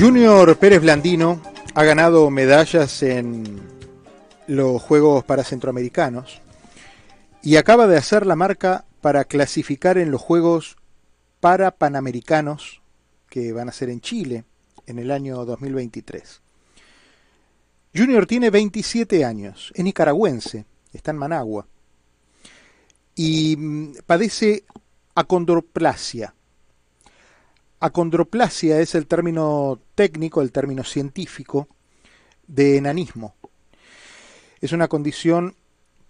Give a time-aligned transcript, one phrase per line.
[0.00, 1.42] Junior Pérez Blandino
[1.74, 3.60] ha ganado medallas en
[4.46, 6.40] los Juegos para Centroamericanos
[7.42, 10.78] y acaba de hacer la marca para clasificar en los Juegos
[11.40, 12.80] para Panamericanos
[13.28, 14.44] que van a ser en Chile
[14.86, 16.40] en el año 2023.
[17.94, 20.64] Junior tiene 27 años, es nicaragüense,
[20.94, 21.66] está en Managua
[23.14, 24.64] y mm, padece
[25.14, 26.32] acondroplasia.
[27.80, 31.66] Acondroplasia es el término técnico, el término científico
[32.46, 33.34] de enanismo.
[34.60, 35.56] Es una condición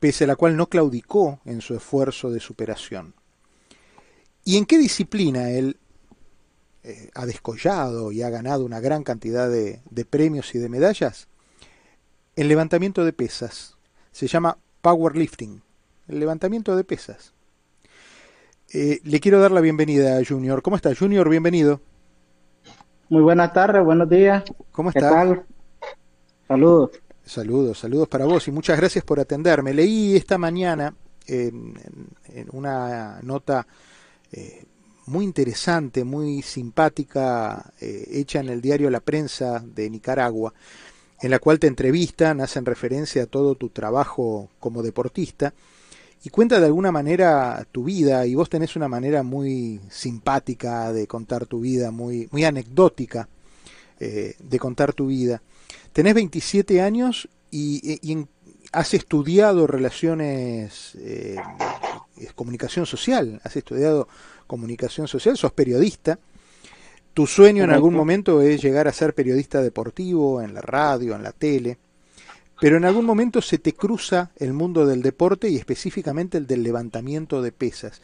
[0.01, 3.15] pese a la cual no claudicó en su esfuerzo de superación.
[4.45, 5.77] ¿Y en qué disciplina él
[6.83, 11.29] eh, ha descollado y ha ganado una gran cantidad de, de premios y de medallas?
[12.34, 13.77] El levantamiento de pesas.
[14.10, 15.62] Se llama powerlifting,
[16.09, 17.32] el levantamiento de pesas.
[18.73, 20.63] Eh, le quiero dar la bienvenida a Junior.
[20.63, 21.29] ¿Cómo está, Junior?
[21.29, 21.80] Bienvenido.
[23.09, 24.45] Muy buenas tardes, buenos días.
[24.71, 25.01] ¿Cómo está?
[25.01, 25.45] ¿Qué tal?
[26.46, 26.90] Saludos.
[27.24, 29.74] Saludos, saludos para vos y muchas gracias por atenderme.
[29.74, 30.95] Leí esta mañana
[31.27, 31.74] en,
[32.29, 33.66] en una nota
[34.30, 34.65] eh,
[35.07, 40.55] muy interesante, muy simpática, eh, hecha en el diario La Prensa de Nicaragua,
[41.21, 45.52] en la cual te entrevistan, hacen referencia a todo tu trabajo como deportista
[46.23, 51.07] y cuenta de alguna manera tu vida y vos tenés una manera muy simpática de
[51.07, 53.29] contar tu vida, muy, muy anecdótica
[53.99, 55.43] eh, de contar tu vida.
[55.93, 58.27] Tenés 27 años y, y
[58.73, 61.37] has estudiado relaciones, eh,
[62.34, 64.09] comunicación social, has estudiado
[64.47, 66.19] comunicación social, sos periodista.
[67.15, 71.22] Tu sueño en algún momento es llegar a ser periodista deportivo en la radio, en
[71.22, 71.78] la tele,
[72.60, 76.62] pero en algún momento se te cruza el mundo del deporte y específicamente el del
[76.62, 78.03] levantamiento de pesas,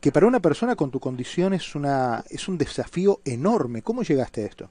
[0.00, 3.82] que para una persona con tu condición es, una, es un desafío enorme.
[3.82, 4.70] ¿Cómo llegaste a esto?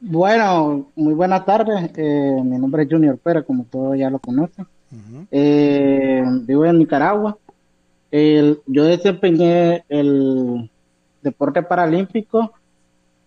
[0.00, 1.90] Bueno, muy buenas tardes.
[1.94, 4.66] Eh, mi nombre es Junior Pérez, como todos ya lo conocen.
[4.92, 5.26] Uh -huh.
[5.30, 7.38] eh, vivo en Nicaragua.
[8.10, 10.70] El, yo desempeñé el
[11.22, 12.52] deporte paralímpico.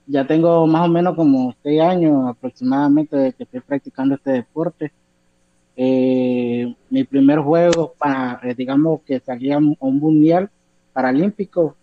[0.06, 4.92] Ya tengo más o menos como seis años aproximadamente de que estoy practicando este deporte.
[5.76, 10.50] Eh, mi primer juego para, eh, digamos que salía a un mundial
[10.92, 11.76] paralímpico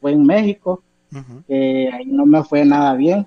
[0.00, 0.82] fue en México.
[1.10, 1.92] Uh -huh.
[1.94, 3.26] ahí no me fue nada bien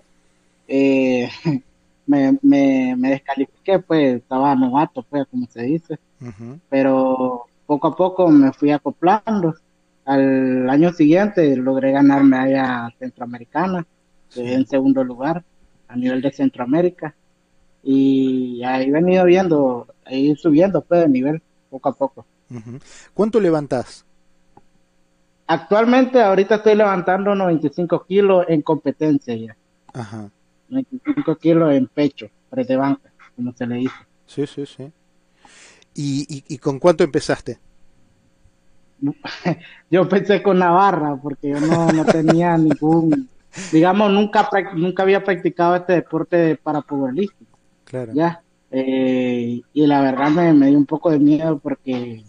[0.73, 1.29] eh,
[2.07, 5.99] me, me, me, descalifiqué, pues estaba novato, pues, como se dice.
[6.22, 6.59] Uh -huh.
[6.69, 9.55] Pero poco a poco me fui acoplando.
[10.05, 13.85] Al año siguiente logré ganar medalla centroamericana,
[14.31, 14.42] sí.
[14.42, 15.44] en segundo lugar
[15.88, 17.16] a nivel de Centroamérica.
[17.84, 22.25] Y ahí he venido viendo, ahí subiendo pues de nivel poco a poco.
[23.14, 24.06] ¿Cuánto levantás?
[25.47, 29.58] Actualmente, ahorita estoy levantando 95 kilos en competencia ya.
[29.94, 30.30] Ajá.
[30.70, 33.96] 25 kilos en pecho, pre de banca, como se le dice.
[34.25, 34.91] Sí, sí, sí.
[35.94, 37.59] ¿Y, y, y con cuánto empezaste?
[39.90, 43.28] yo empecé con Navarra, porque yo no, no tenía ningún,
[43.72, 47.47] digamos, nunca, nunca había practicado este deporte para powerlifting.
[47.85, 48.13] Claro.
[48.13, 48.41] Ya.
[48.72, 52.23] Eh, y la verdad me, me, dio un poco de miedo porque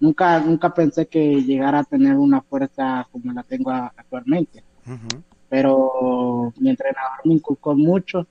[0.00, 4.62] nunca, nunca pensé que llegara a tener una fuerza como la tengo actualmente.
[4.86, 8.26] Uh -huh pero mi entrenador me inculcó mucho,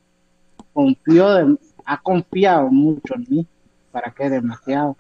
[0.74, 3.48] confió de, ha confiado mucho en mí,
[3.92, 4.96] para que demasiado,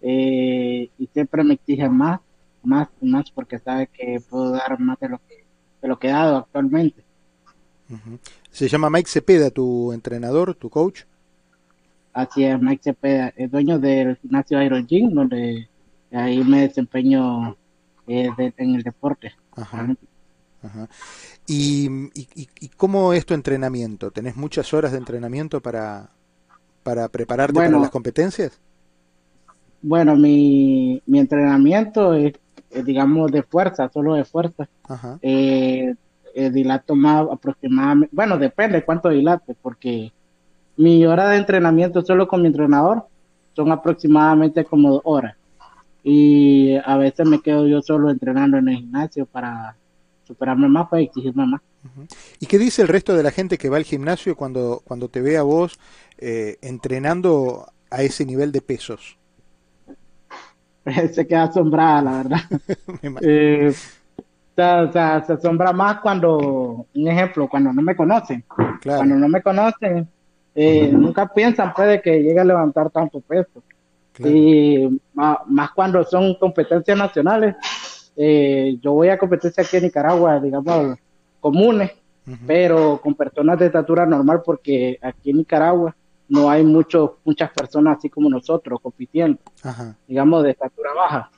[0.00, 2.20] eh, y siempre me exige más,
[2.62, 5.44] más y más, porque sabe que puedo dar más de lo que,
[5.80, 7.02] de lo que he dado actualmente.
[7.90, 8.18] Uh -huh.
[8.50, 11.02] ¿Se llama Mike Cepeda tu entrenador, tu coach?
[12.12, 15.68] Así es, Mike Cepeda, es dueño del gimnasio Iron Gym, donde
[16.10, 17.56] ahí me desempeño
[18.06, 19.32] eh, de, en el deporte.
[19.52, 19.94] Ajá.
[20.62, 20.88] Ajá.
[21.46, 24.10] ¿Y, y, ¿Y, cómo es tu entrenamiento?
[24.10, 26.10] ¿Tenés muchas horas de entrenamiento para,
[26.82, 28.60] para prepararte bueno, para las competencias?
[29.80, 34.68] Bueno, mi, mi entrenamiento es, es, digamos, de fuerza, solo de fuerza.
[34.88, 35.18] Ajá.
[35.22, 35.94] Eh,
[36.34, 40.12] eh, dilato más aproximadamente, bueno, depende cuánto dilate, porque
[40.76, 43.06] mi hora de entrenamiento solo con mi entrenador
[43.56, 45.36] son aproximadamente como dos horas.
[46.04, 49.76] Y a veces me quedo yo solo entrenando en el gimnasio para
[50.24, 51.60] superarme más, para exigirme más.
[52.38, 55.20] ¿Y qué dice el resto de la gente que va al gimnasio cuando, cuando te
[55.20, 55.78] ve a vos
[56.18, 59.17] eh, entrenando a ese nivel de pesos?
[61.12, 62.40] se queda asombrada, la verdad.
[63.22, 63.72] eh,
[64.56, 68.44] o sea, se asombra más cuando, un ejemplo, cuando no me conocen.
[68.80, 68.98] Claro.
[68.98, 70.08] Cuando no me conocen,
[70.54, 73.62] eh, nunca piensan puede que llegue a levantar tanto peso.
[74.12, 74.32] Claro.
[74.32, 77.54] Y más, más cuando son competencias nacionales,
[78.16, 80.98] eh, yo voy a competencia aquí en Nicaragua, digamos,
[81.40, 81.92] comunes,
[82.46, 85.94] pero con personas de estatura normal, porque aquí en Nicaragua
[86.28, 89.38] no hay muchos muchas personas así como nosotros compitiendo,
[90.06, 91.30] digamos de estatura baja.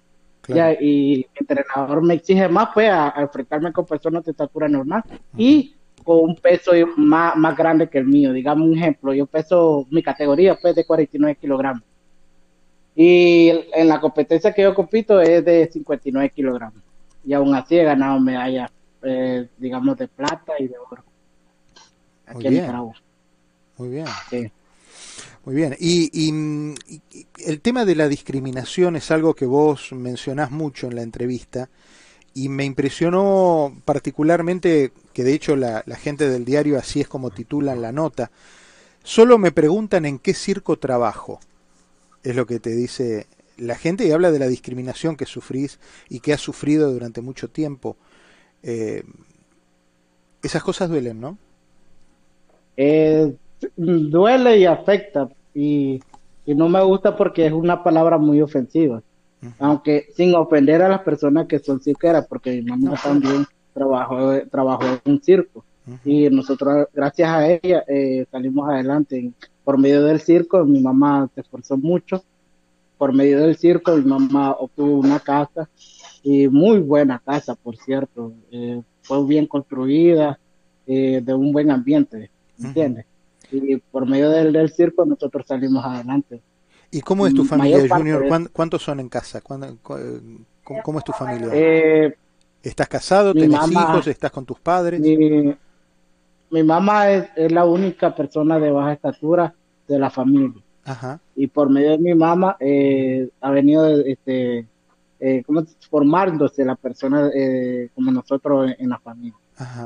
[0.81, 5.05] y el entrenador me exige más pues a, enfrentarme con personas de estatura normal
[5.37, 8.33] y con un peso más, más grande que el mío.
[8.33, 11.83] Digamos un ejemplo, yo peso mi categoría pues de 49 kilogramos.
[12.97, 16.83] Y en la competencia que yo compito es de 59 kilogramos.
[17.25, 18.71] Y aún así he ganado medallas,
[19.03, 21.05] eh, digamos, de plata y de oro.
[22.27, 22.95] Aquí en Nicaragua.
[23.77, 24.07] Muy bien.
[25.45, 25.77] Muy bien.
[25.79, 26.75] Y,
[27.45, 31.71] el tema de la discriminación es algo que vos mencionás mucho en la entrevista
[32.35, 37.31] y me impresionó particularmente que de hecho la, la gente del diario así es como
[37.31, 38.31] titulan la nota.
[39.03, 41.41] Solo me preguntan en qué circo trabajo
[42.23, 43.27] es lo que te dice
[43.57, 45.79] la gente y habla de la discriminación que sufrís
[46.09, 47.97] y que has sufrido durante mucho tiempo.
[48.63, 49.05] Eh,
[50.43, 51.39] esas cosas duelen, ¿no?
[52.77, 53.35] Eh,
[53.77, 56.01] duele y afecta y,
[56.47, 59.03] no me gusta porque es una palabra muy ofensiva.
[59.59, 64.85] Aunque sin ofender a las personas que son cirqueras, porque mi mamá también trabajó, trabajó
[64.85, 65.65] en un circo.
[66.05, 69.33] Y nosotros, gracias a ella, eh, salimos adelante
[69.65, 72.23] por medio del circo, mi mamá se esforzó mucho,
[72.99, 75.69] por medio del circo mi mamá obtuvo una casa,
[76.23, 80.39] y muy buena casa, por cierto, eh, fue bien construida,
[80.87, 83.07] eh, de un buen ambiente, ¿entiendes?
[83.53, 86.41] Y por medio del, del, circo nosotros salimos adelante.
[86.91, 88.25] ¿Y cómo es tu familia, Junior?
[88.53, 89.41] ¿Cuántos son en casa?
[89.41, 91.49] ¿Cómo, es tu familia?
[91.53, 92.15] Eh,
[92.63, 93.33] ¿Estás casado?
[93.33, 94.07] ¿Tienes hijos?
[94.07, 95.01] ¿Estás con tus padres?
[96.51, 99.55] mi mamá es, la única persona de baja estatura
[99.87, 100.63] de la familia.
[101.37, 104.67] Y por medio de mi mamá eh, ha venido este,
[105.21, 109.39] eh, como formándose la persona eh, como nosotros en, la familia.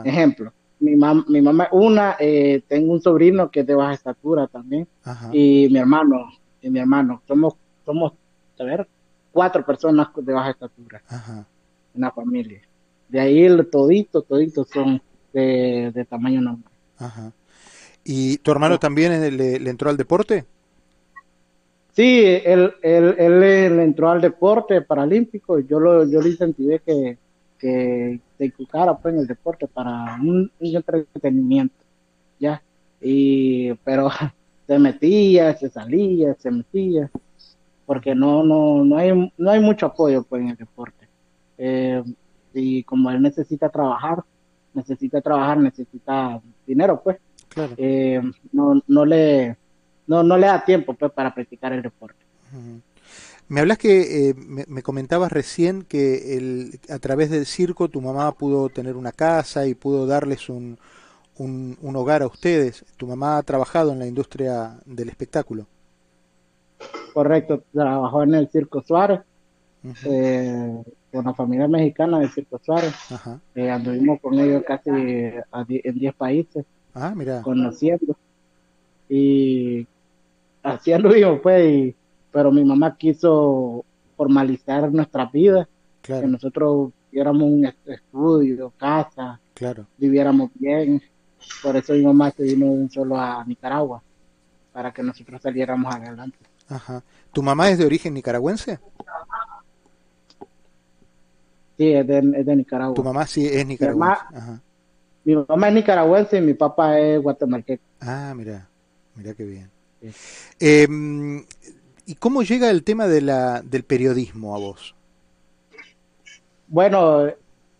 [0.04, 0.52] Ejemplo,
[0.84, 4.86] mi, mam mi mamá, una, eh, tengo un sobrino que es de baja estatura también.
[5.32, 7.54] Y mi hermano, y mi hermano, somos,
[7.84, 8.12] somos,
[8.58, 8.88] a ver,
[9.32, 11.02] cuatro personas de baja estatura
[11.94, 12.60] en la familia.
[13.08, 15.00] De ahí el todito, todito son
[15.32, 16.72] de, tamaño normal.
[16.98, 17.32] Ajá.
[18.04, 20.44] ¿Y tu hermano también le, entró al deporte?
[21.92, 25.60] Sí, él, él, él, entró al deporte paralímpico.
[25.60, 27.18] Yo lo, yo le incentivé que,
[27.58, 31.74] que se inculcara pues, en el deporte para un, entretenimiento.
[32.38, 32.62] Ya.
[33.00, 34.10] Y, pero
[34.66, 37.10] se metía, se salía, se metía,
[37.86, 41.08] porque no, no, no hay, no hay mucho apoyo pues en el deporte.
[41.58, 42.02] Eh,
[42.52, 44.22] y como él necesita trabajar,
[44.72, 47.18] necesita trabajar, necesita dinero, pues.
[47.76, 48.20] Eh,
[48.52, 49.56] no, no, le,
[50.06, 52.24] no, no le da tiempo pues, para practicar el deporte.
[53.48, 58.32] Me hablas que eh, me, comentabas recién que el, a través del circo tu mamá
[58.32, 60.78] pudo tener una casa y pudo darles un,
[61.36, 62.84] un, hogar a ustedes.
[62.96, 65.66] Tu mamá ha trabajado en la industria del espectáculo.
[67.12, 69.20] Correcto, trabajó en el Circo Suárez
[71.12, 72.94] con la familia mexicana de Circo Suárez.
[73.54, 76.64] Eh, anduvimos con ellos casi en 10 países.
[76.94, 77.42] Ah, mira.
[77.42, 78.16] Conociendo.
[79.08, 79.86] Y
[80.62, 81.94] así anduvimos, pues.
[82.34, 83.84] Pero mi mamá quiso
[84.16, 85.68] formalizar nuestra vida.
[86.02, 89.40] Que nosotros tuviéramos un estudio, casa.
[89.54, 89.86] Claro.
[89.96, 91.00] Viviéramos bien.
[91.62, 94.02] Por eso mi mamá se vino solo a Nicaragua.
[94.72, 96.36] Para que nosotros saliéramos adelante.
[96.68, 97.04] Ajá.
[97.32, 98.80] ¿Tu mamá es de origen nicaragüense?
[101.78, 102.94] Sí, es de, Nicaragua.
[102.94, 104.24] Tu mamá sí es nicaragüense.
[105.24, 107.84] Mi mamá, es nicaragüense y mi papá es guatemalteco.
[108.00, 108.68] Ah, mira,
[109.14, 109.70] mira qué bien.
[110.58, 111.44] Em,
[112.06, 114.94] ¿Y cómo llega el tema de la, del periodismo a vos?
[116.66, 117.26] Bueno,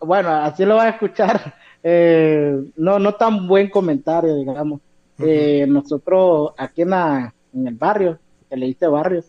[0.00, 1.54] bueno, así lo vas a escuchar.
[1.87, 4.81] Eh, no, no tan buen comentario, digamos.
[5.19, 9.26] Eh, nosotros aquí en, en el barrio, que le dice barrios,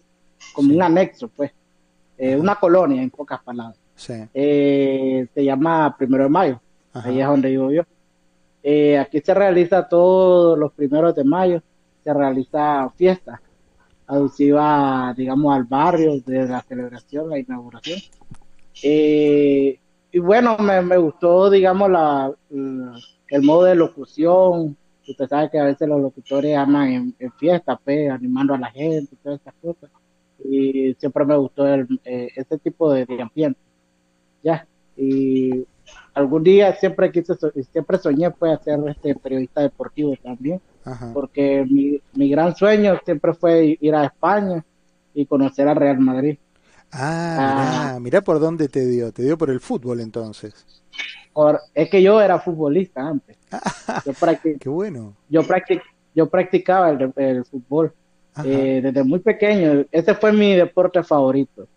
[0.53, 1.51] como un anexo, pues,
[2.17, 3.77] eh, una colonia, en pocas palabras.
[4.33, 6.61] Eh, se llama Primero de Mayo,
[6.93, 7.83] ahí es donde vivo yo.
[8.63, 11.61] Eh, aquí se realiza todos los primeros de mayo,
[12.03, 13.41] se realiza fiesta
[14.07, 17.99] aduciva, digamos, al barrio de la celebración, la inauguración.
[18.83, 19.79] Eh,
[20.11, 24.77] y bueno, me, gustó, digamos, la, el modo de locución.
[25.07, 29.15] Usted sabe que a veces los locutores andan en, fiesta, pues, animando a la gente,
[29.21, 29.89] todas esas cosas.
[30.43, 33.59] Y siempre me gustó el, ese tipo de ambiente
[34.45, 34.67] ya.
[34.95, 35.65] Y
[36.13, 37.33] algún día siempre quise,
[37.71, 40.61] siempre soñé pues ser este periodista deportivo también,
[41.13, 44.63] porque mi, mi gran sueño siempre fue ir a España
[45.13, 46.37] y conocer al Real Madrid.
[46.91, 47.99] Ah, ah.
[47.99, 50.65] mira por dónde te dio, te dio por el fútbol entonces.
[51.73, 53.37] es que yo era futbolista antes.
[54.05, 54.13] Yo
[54.59, 55.13] Qué bueno.
[55.29, 55.41] Yo,
[56.13, 57.93] yo practicaba el, fútbol
[58.43, 59.85] eh, desde muy pequeño.
[59.91, 61.67] Ese fue mi deporte favorito.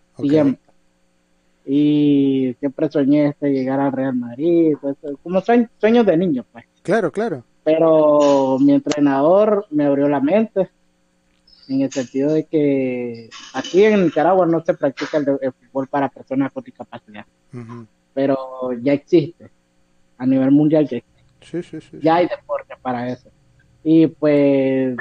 [1.71, 4.75] Y siempre soñé este, llegar al Real Madrid,
[5.23, 6.47] como sueños de niño.
[6.51, 6.65] Pues.
[6.83, 7.45] Claro, claro.
[7.63, 10.71] Pero mi entrenador me abrió la mente
[11.69, 16.51] en el sentido de que aquí en Nicaragua no se practica el, fútbol para personas
[16.53, 17.27] con discapacidad,
[18.15, 19.51] pero ya existe,
[20.17, 21.03] a nivel mundial ya
[21.43, 22.01] existe.
[22.01, 23.29] ya hay deporte para eso.
[23.85, 24.97] Y pues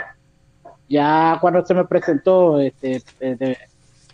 [0.89, 3.57] ya cuando se me presentó este, de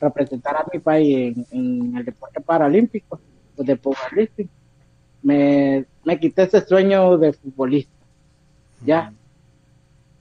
[0.04, 3.20] representar a mi país en, el deporte paralímpico,
[3.56, 4.50] pues de powerlifting,
[5.22, 7.92] me, me quité ese sueño de futbolista.
[8.86, 9.14] Ya,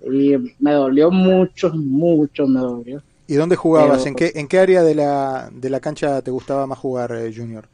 [0.05, 3.03] y me dolió mucho, mucho me dolió.
[3.27, 4.05] ¿Y dónde jugabas?
[4.07, 7.33] ¿En, qué, ¿En qué área de la, de la cancha te gustaba más jugar, eh,
[7.35, 7.67] Junior?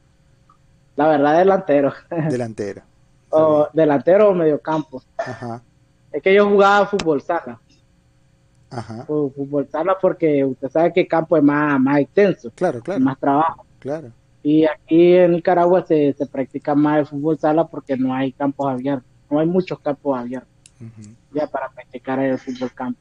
[0.96, 1.92] La verdad, delantero.
[2.30, 2.82] Delantero.
[3.30, 5.02] o delantero o mediocampo.
[5.16, 5.62] Ajá.
[6.12, 7.60] Es que yo jugaba fútbol sala.
[8.70, 9.04] Ajá.
[9.06, 12.50] Fútbol sala porque usted sabe que el campo es más, más extenso.
[12.54, 13.00] Claro, claro.
[13.00, 13.64] Más trabajo.
[13.78, 14.12] Claro.
[14.42, 18.70] Y aquí en Nicaragua se, se practica más el fútbol sala porque no hay campos
[18.70, 19.08] abiertos.
[19.30, 20.58] No hay muchos campos abiertos
[21.32, 23.00] ya para practicar el fútbol campo.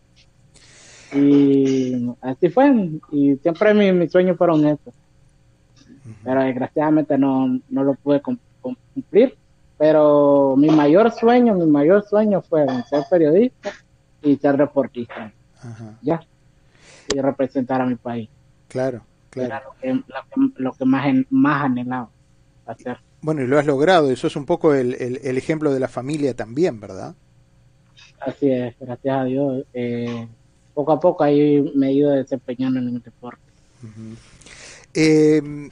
[1.13, 2.69] Y así fue,
[3.11, 4.93] y siempre mis mi sueños fueron esos.
[6.23, 9.37] Pero desgraciadamente no, no lo pude cumplir.
[9.77, 13.71] Pero mi mayor sueño, mi mayor sueño fue ser periodista
[14.21, 14.57] y ser
[16.01, 16.21] Ya.
[17.13, 18.29] Y representar a mi país.
[18.67, 19.47] Claro, claro.
[19.81, 20.03] Era
[20.57, 22.09] lo que, más, más anhelaba
[22.65, 22.97] hacer.
[23.21, 26.35] Bueno, y lo has logrado, eso es un poco el, el ejemplo de la familia
[26.35, 27.15] también, ¿verdad?
[28.19, 29.65] Así es, gracias a Dios.
[29.73, 30.27] Eh,
[30.73, 33.41] poco a poco ahí me he ido desempeñando en el deporte.
[34.93, 35.69] Eh,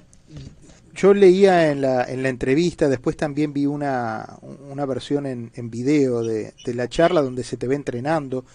[0.94, 4.38] yo leía en la, en la entrevista, después también vi una,
[4.70, 8.46] una versión en, en video de, de, la charla donde se te ve entrenando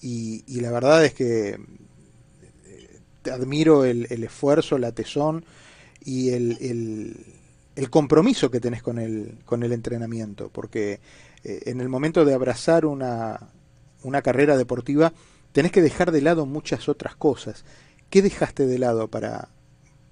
[0.00, 5.44] y, y la verdad es que eh, te admiro el, el esfuerzo, la tesón
[6.04, 7.16] y el, el,
[7.74, 11.00] el, compromiso que tenés con el, con el entrenamiento, porque
[11.44, 13.40] eh, en el momento de abrazar una,
[14.02, 15.12] una carrera deportiva,
[15.52, 17.64] tenés que dejar de lado muchas otras cosas.
[18.08, 19.48] ¿Qué dejaste de lado para,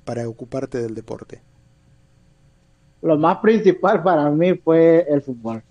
[0.04, 1.42] para ocuparte del deporte?
[3.02, 5.62] Lo más principal para mí fue el fútbol.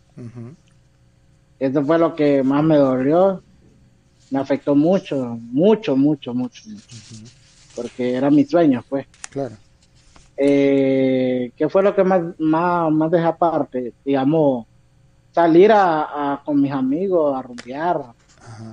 [1.60, 3.43] Eso fue lo que más me dolió.
[4.34, 6.64] Me afectó mucho, mucho, mucho, mucho.
[7.76, 9.06] Porque era mi sueño, pues.
[9.30, 9.56] Claro.
[10.36, 13.94] Eh, ¿Qué fue lo que más, más, más deja aparte?
[14.04, 14.66] Digamos,
[15.32, 18.02] salir a, con mis amigos a rumbear,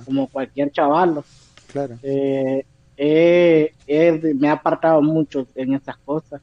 [0.03, 1.23] como cualquier chaval.
[1.71, 1.95] Claro.
[2.01, 2.65] Eh,
[2.97, 6.41] me he apartado mucho en esas cosas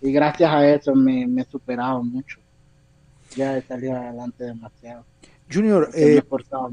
[0.00, 2.40] y gracias a eso me, he superado mucho.
[3.36, 5.04] Ya he salido adelante demasiado.
[5.52, 6.22] Junior, eh,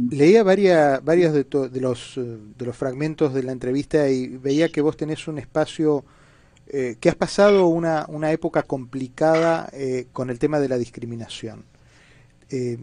[0.09, 4.69] leía varias, varias de, de, los, eh, de los fragmentos de la entrevista y veía
[4.69, 6.03] que vos tenés un espacio,
[6.65, 9.69] que has pasado una, una época complicada
[10.11, 11.65] con el tema de la discriminación.
[12.53, 12.77] Eh,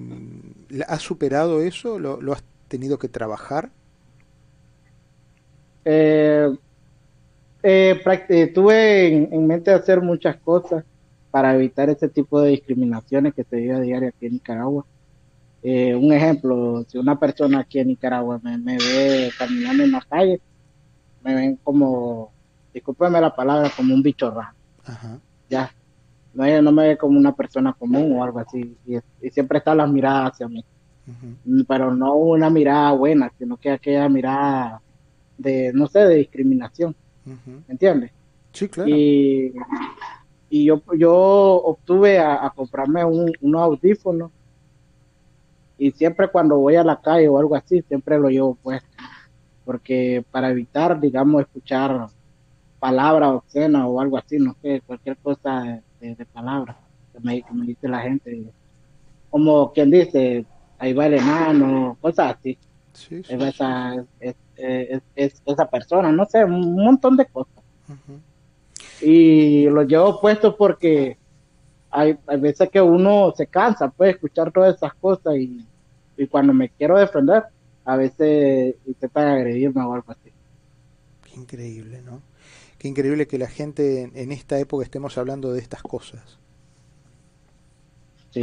[0.88, 2.00] ¿Has superado eso?
[2.00, 3.70] ¿Lo, has tenido que trabajar?
[5.85, 6.49] Eh,
[7.62, 10.85] eh, eh tuve en, mente hacer muchas cosas
[11.30, 14.85] para evitar ese tipo de discriminaciones que se vive a diario aquí en Nicaragua.
[15.62, 20.40] Un ejemplo, si una persona aquí en Nicaragua me, ve caminando en la calle,
[21.23, 22.33] me ven como,
[22.73, 24.55] discúlpeme la palabra, como un bicho raro.
[25.49, 25.71] Ya,
[26.35, 28.76] no, no me ve como una persona común o algo así.
[28.87, 28.99] Y,
[29.31, 30.64] siempre están las miradas hacia mí.
[31.67, 34.81] Pero no una mirada buena, sino que aquella mirada
[35.37, 36.95] de, no sé, de discriminación.
[37.25, 38.12] ¿Me entiendes?
[38.52, 38.88] Sí, claro.
[38.88, 39.52] Y,
[40.49, 44.31] y yo, yo obtuve a, comprarme un, unos audífonos
[45.81, 48.87] y siempre cuando voy a la calle o algo así, siempre lo llevo puesto.
[49.65, 52.07] Porque para evitar, digamos, escuchar
[52.79, 56.77] palabras obscenas o algo así, no sé, cualquier cosa de, palabras
[57.15, 58.45] que me, dice la gente.
[59.31, 60.45] Como quien dice,
[60.79, 62.59] ahí va el enano, cosas así.
[63.31, 67.65] Esa, es, esa persona, no sé, un montón de cosas.
[69.01, 71.17] Y lo llevo puesto porque
[71.91, 75.67] hay, hay veces que uno se cansa, puede escuchar todas esas cosas y,
[76.21, 77.45] y cuando me quiero defender,
[77.87, 80.31] a veces intenta agredirme o algo así.
[81.23, 82.21] Qué increíble, ¿no?
[82.77, 86.39] Qué increíble que la gente en, esta época estemos hablando de estas cosas.
[88.33, 88.43] Sí.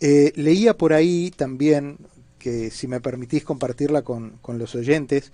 [0.00, 1.98] Eh, leía por ahí también,
[2.38, 5.32] que si me permitís compartirla con, los oyentes,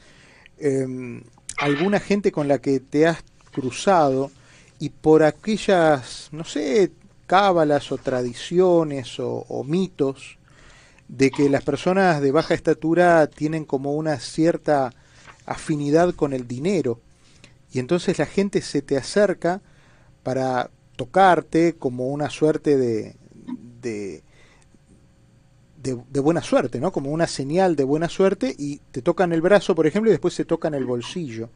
[0.58, 1.22] em,
[1.58, 4.30] alguna gente con la que te has cruzado
[4.78, 6.92] y por aquellas, no sé,
[7.26, 10.38] cábalas o tradiciones o, mitos
[11.12, 14.94] de que las personas de baja estatura tienen como una cierta
[15.44, 17.00] afinidad con el dinero
[17.70, 19.60] y entonces la gente se te acerca
[20.22, 23.16] para tocarte como una suerte de,
[23.82, 24.22] de,
[25.82, 26.92] de, buena suerte, ¿no?
[26.92, 30.32] Como una señal de buena suerte y te tocan el brazo, por ejemplo, y después
[30.32, 31.50] se tocan el bolsillo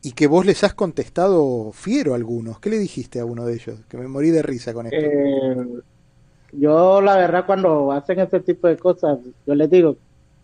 [0.00, 2.60] y que vos les has contestado fiero a algunos.
[2.60, 3.80] ¿Qué le dijiste a uno de ellos?
[3.88, 4.98] Que me morí de risa con esto.
[5.00, 5.82] Eh,
[6.58, 9.96] yo la verdad cuando hacen este tipo de cosas, yo les digo,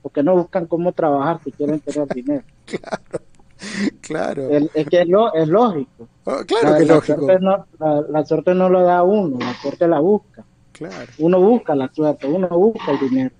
[0.03, 2.43] porque no buscan cómo trabajar si quieren tener dinero.
[4.01, 4.49] claro, claro.
[4.75, 5.09] es que es,
[5.49, 6.09] lógico.
[6.25, 7.21] Oh, claro que es lógico.
[7.21, 7.67] Suerte no,
[8.09, 10.45] la, suerte no lo da uno, la suerte la busca.
[10.73, 11.13] Claro.
[11.19, 13.35] Uno busca la suerte, uno busca el dinero.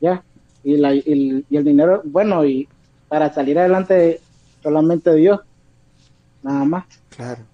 [0.00, 0.24] ¿Ya?
[0.64, 2.68] Y, la, y el dinero, bueno, y
[3.08, 4.20] para salir adelante
[4.62, 5.40] solamente Dios,
[6.42, 6.84] nada más.
[7.10, 7.51] Claro.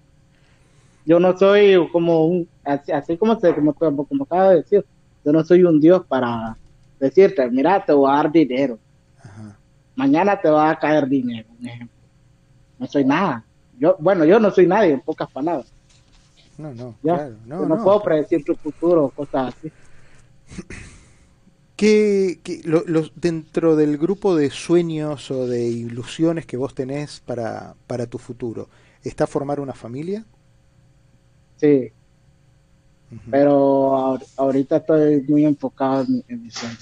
[1.08, 4.84] Yo no soy como un, así, como, se, como, como acaba de decir,
[5.24, 6.54] yo no soy un Dios para
[7.00, 8.78] decirte, mira, te voy a dar dinero.
[9.96, 11.96] Mañana te va a caer dinero, un ejemplo.
[12.78, 13.42] No soy nada.
[13.78, 15.72] Yo, bueno, yo no soy nadie, en pocas palabras.
[16.58, 17.36] No, no, claro.
[17.46, 19.72] No, no, puedo predecir tu futuro o cosas así.
[21.74, 22.38] ¿Qué,
[23.14, 28.68] dentro del grupo de sueños o de ilusiones que vos tenés para, para tu futuro,
[29.02, 30.26] ¿está formar una familia?
[31.58, 31.92] Sí.
[33.30, 36.76] Pero ahorita estoy muy enfocado en mi, sueño.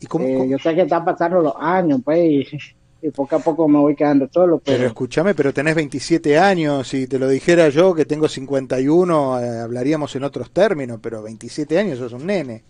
[0.00, 2.46] ¿Y cómo, eh, Yo sé que están pasando los años, pues,
[3.02, 4.58] y, poco a poco me voy quedando solo.
[4.58, 9.40] Pero, pero escúchame, pero tenés 27 años, si te lo dijera yo que tengo 51,
[9.40, 12.62] eh, hablaríamos en otros términos, pero 27 años sos un nene.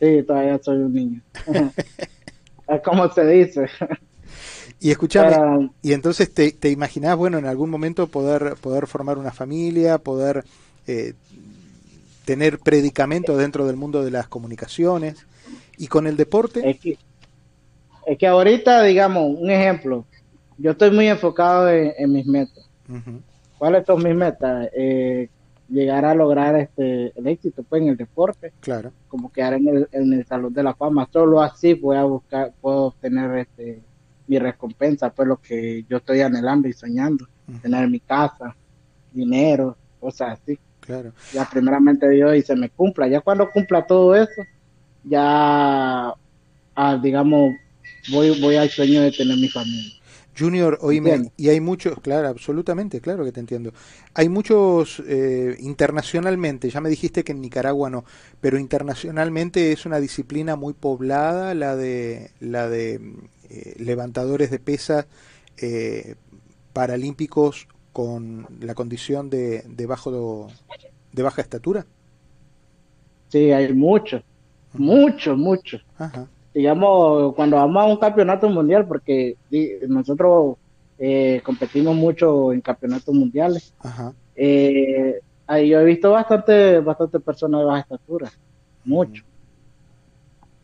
[0.00, 1.20] Sí, todavía soy un niño.
[2.68, 3.66] es como se dice.
[4.78, 9.32] Y escúchame, y entonces te, te imaginás, bueno, en algún momento poder, poder formar una
[9.32, 10.44] familia, poder
[10.86, 11.14] eh,
[12.26, 15.26] tener predicamento dentro del mundo de las comunicaciones.
[15.78, 16.68] ¿Y con el deporte?
[16.68, 16.98] Es que,
[18.06, 20.04] es que ahorita, digamos, un ejemplo,
[20.58, 22.64] yo estoy muy enfocado en, mis metas.
[23.58, 24.68] ¿Cuáles son mis metas?
[24.76, 25.30] Eh,
[25.68, 29.88] llegar a lograr este el éxito pues en el deporte claro como quedar en el,
[29.90, 33.82] en el salón de la fama solo así voy a buscar puedo obtener este
[34.26, 37.26] mi recompensa pues lo que yo estoy anhelando y soñando.
[37.62, 38.56] Tener mi casa
[39.12, 40.58] dinero cosas así.
[40.80, 41.12] Claro.
[41.32, 44.42] Ya primeramente Dios y se me cumpla ya cuando cumpla todo eso
[45.02, 46.12] ya
[46.74, 47.54] ah, digamos
[48.10, 49.94] voy voy al sueño de tener mi familia
[50.38, 53.72] Junior, oíme, y hay muchos, claro, absolutamente, claro que te entiendo.
[54.14, 58.04] Hay muchos eh, internacionalmente, ya me dijiste que en Nicaragua no,
[58.40, 63.00] pero internacionalmente es una disciplina muy poblada la de la de
[63.48, 65.06] eh, levantadores de pesas
[65.56, 66.16] eh,
[66.72, 70.48] paralímpicos con la condición de, de bajo
[71.12, 71.86] de baja estatura.
[73.28, 74.22] Sí, hay muchos,
[74.74, 75.82] muchos, muchos.
[75.96, 79.36] Ajá digamos, cuando vamos a un campeonato mundial, porque
[79.86, 80.56] nosotros
[80.98, 83.74] eh, competimos mucho en campeonatos mundiales,
[84.34, 88.32] eh, ahí yo he visto bastante, bastante personas de baja estatura,
[88.86, 89.22] mucho,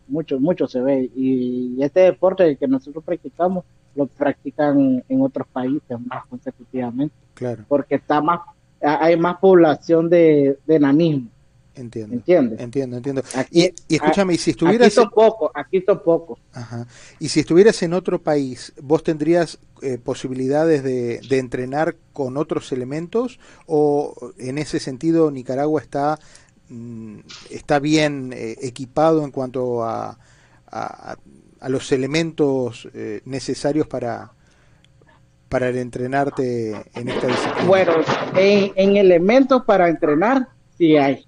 [0.09, 1.11] mucho, mucho se ve.
[1.15, 3.63] Y este deporte que nosotros practicamos,
[3.95, 7.15] lo practican en otros países más consecutivamente.
[7.35, 7.67] Claro.
[7.69, 8.41] Porque está más,
[8.81, 11.29] hay más población de, de enanismo.
[11.75, 12.17] Entiendo.
[12.17, 12.61] ¿Entiendes?
[12.61, 13.23] Entiendo, entiendo.
[13.51, 14.89] y, escúchame, y si estuvieras...
[14.89, 16.39] Aquí son pocos, aquí son pocos.
[16.53, 16.87] Ajá.
[17.19, 22.73] Y si estuvieras en otro país, ¿vos tendrías eh, posibilidades de, de, entrenar con otros
[22.73, 23.41] elementos?
[23.67, 26.19] ¿O en ese sentido Nicaragua está,
[26.69, 30.19] mm, está bien eh, equipado en cuanto a,
[30.67, 31.17] a,
[31.63, 34.33] a los elementos eh, necesarios para,
[35.49, 37.67] para el entrenarte en esta disciplina?
[37.67, 37.93] Bueno,
[38.37, 41.25] en, en elementos para entrenar sí hay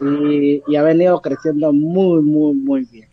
[0.00, 3.08] y, ha venido creciendo muy, muy, muy bien.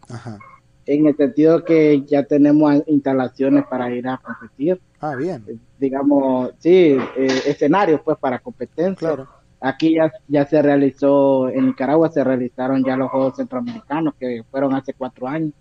[0.86, 4.79] En el sentido que ya tenemos instalaciones para ir a competir.
[4.99, 5.43] Ah, bien.
[5.47, 9.08] Eh, digamos, sí, eh, escenarios pues para competencia.
[9.08, 9.27] Claro.
[9.62, 14.73] Aquí ya, ya se realizó, en Nicaragua se realizaron ya los Juegos Centroamericanos que fueron
[14.73, 15.51] hace cuatro años.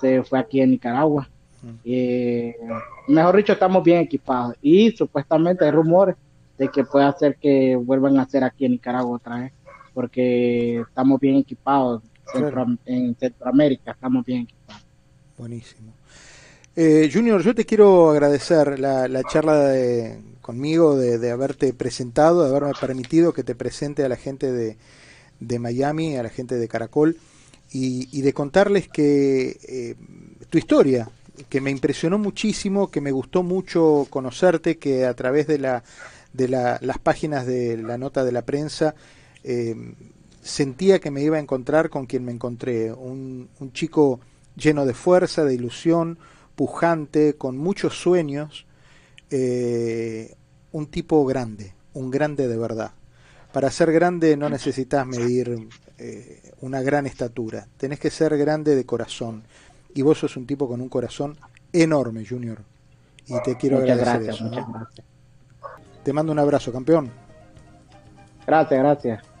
[0.00, 1.28] Se fue aquí en Nicaragua.
[1.84, 2.54] Eh,
[3.08, 4.56] mejor dicho, estamos bien equipados.
[4.60, 6.16] Y supuestamente hay rumores
[6.58, 9.52] de que puede hacer que vuelvan a hacer aquí en Nicaragua otra vez
[9.96, 12.02] porque estamos bien equipados.
[12.84, 14.84] en Centroamérica estamos bien equipados.
[15.38, 15.94] Buenísimo.
[16.76, 19.72] Eh, Junior, yo te quiero agradecer la, charla
[20.42, 26.18] conmigo, de, haberte presentado, de haberme permitido que te presente a la gente de, Miami,
[26.18, 27.16] a la gente de Caracol,
[27.72, 29.94] y, de contarles que eh,
[30.50, 31.08] tu historia,
[31.48, 35.84] que me impresionó muchísimo, que me gustó mucho conocerte, que a través de la
[36.34, 38.94] de las páginas de la nota de la prensa,
[39.48, 39.76] eh,
[40.42, 44.18] sentía que me iba a encontrar con quien me encontré, un, chico
[44.56, 46.18] lleno de fuerza, de ilusión,
[46.56, 48.66] pujante, con muchos sueños,
[49.30, 50.34] eh,
[50.72, 52.90] un tipo grande, un grande de verdad.
[53.52, 58.84] Para ser grande no necesitas medir eh, una gran estatura, tenés que ser grande de
[58.84, 59.44] corazón.
[59.94, 61.38] Y vos sos un tipo con un corazón
[61.72, 62.58] enorme, Junior.
[63.26, 64.50] Y te quiero agradecer eso.
[66.02, 67.10] Te mando un abrazo, campeón.
[68.46, 69.35] Gracias, gracias.